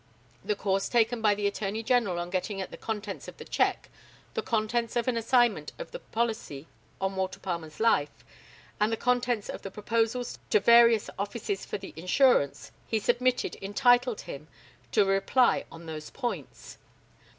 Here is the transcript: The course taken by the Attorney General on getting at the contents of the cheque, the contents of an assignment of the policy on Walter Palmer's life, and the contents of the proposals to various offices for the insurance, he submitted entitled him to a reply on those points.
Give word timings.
The 0.43 0.55
course 0.55 0.89
taken 0.89 1.21
by 1.21 1.35
the 1.35 1.45
Attorney 1.45 1.83
General 1.83 2.17
on 2.17 2.31
getting 2.31 2.59
at 2.59 2.71
the 2.71 2.75
contents 2.75 3.27
of 3.27 3.37
the 3.37 3.45
cheque, 3.45 3.87
the 4.33 4.41
contents 4.41 4.95
of 4.95 5.07
an 5.07 5.15
assignment 5.15 5.73
of 5.77 5.91
the 5.91 5.99
policy 5.99 6.65
on 6.99 7.15
Walter 7.15 7.39
Palmer's 7.39 7.79
life, 7.79 8.25
and 8.79 8.91
the 8.91 8.97
contents 8.97 9.47
of 9.47 9.61
the 9.61 9.69
proposals 9.69 10.39
to 10.49 10.59
various 10.59 11.11
offices 11.19 11.65
for 11.65 11.77
the 11.77 11.93
insurance, 11.95 12.71
he 12.87 12.97
submitted 12.97 13.57
entitled 13.61 14.21
him 14.21 14.47
to 14.91 15.03
a 15.03 15.05
reply 15.05 15.65
on 15.71 15.85
those 15.85 16.09
points. 16.09 16.79